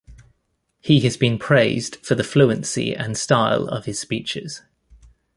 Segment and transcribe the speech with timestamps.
[0.79, 4.63] He has been praised for the fluency and style of his speeches.